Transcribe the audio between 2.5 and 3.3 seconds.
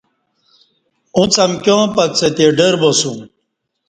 ڈر باسوم